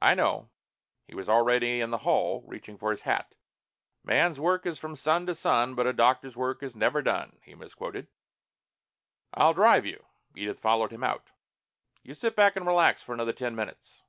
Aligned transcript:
"I 0.00 0.14
know." 0.14 0.50
He 1.08 1.16
was 1.16 1.28
already 1.28 1.80
in 1.80 1.90
the 1.90 1.98
hall, 2.06 2.44
reaching 2.46 2.78
for 2.78 2.92
his 2.92 3.02
hat. 3.02 3.34
"Man's 4.04 4.38
work 4.38 4.64
is 4.64 4.78
from 4.78 4.94
sun 4.94 5.26
to 5.26 5.34
sun, 5.34 5.74
but 5.74 5.84
a 5.84 5.92
doctor's 5.92 6.36
work 6.36 6.62
is 6.62 6.76
never 6.76 7.02
done," 7.02 7.40
he 7.42 7.56
misquoted. 7.56 8.06
"I'll 9.34 9.54
drive 9.54 9.84
you." 9.84 10.04
Edith 10.36 10.60
followed 10.60 10.92
him 10.92 11.02
out. 11.02 11.32
"You 12.04 12.14
sit 12.14 12.36
back 12.36 12.54
and 12.54 12.68
relax 12.68 13.02
for 13.02 13.14
another 13.14 13.32
ten 13.32 13.56
minutes...." 13.56 14.02